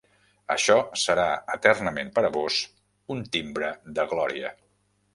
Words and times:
Això 0.53 0.77
serà 1.01 1.25
eternament 1.57 2.11
per 2.17 2.25
a 2.31 2.33
vós 2.39 2.59
un 3.17 3.25
timbre 3.39 3.73
de 4.01 4.11
glòria. 4.17 4.57